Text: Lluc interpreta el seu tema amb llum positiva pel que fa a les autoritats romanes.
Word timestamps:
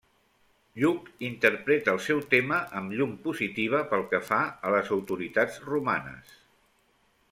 Lluc 0.83 1.11
interpreta 1.27 1.93
el 1.97 2.01
seu 2.07 2.23
tema 2.33 2.59
amb 2.81 2.97
llum 3.01 3.13
positiva 3.29 3.85
pel 3.93 4.09
que 4.15 4.23
fa 4.33 4.43
a 4.71 4.75
les 4.77 4.93
autoritats 4.99 5.65
romanes. 5.71 6.39